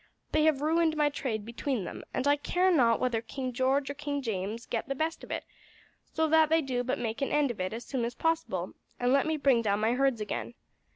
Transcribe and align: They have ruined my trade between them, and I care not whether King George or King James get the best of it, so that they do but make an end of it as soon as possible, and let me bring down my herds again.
They 0.31 0.45
have 0.45 0.61
ruined 0.61 0.97
my 0.97 1.09
trade 1.11 1.45
between 1.45 1.83
them, 1.83 2.01
and 2.11 2.27
I 2.27 2.35
care 2.35 2.71
not 2.71 2.99
whether 2.99 3.21
King 3.21 3.53
George 3.53 3.87
or 3.87 3.93
King 3.93 4.23
James 4.23 4.65
get 4.65 4.87
the 4.87 4.95
best 4.95 5.23
of 5.23 5.29
it, 5.29 5.43
so 6.11 6.27
that 6.29 6.49
they 6.49 6.63
do 6.63 6.83
but 6.83 6.97
make 6.97 7.21
an 7.21 7.29
end 7.31 7.51
of 7.51 7.61
it 7.61 7.71
as 7.71 7.85
soon 7.85 8.03
as 8.03 8.15
possible, 8.15 8.73
and 8.99 9.13
let 9.13 9.27
me 9.27 9.37
bring 9.37 9.61
down 9.61 9.79
my 9.79 9.93
herds 9.93 10.19
again. 10.19 10.55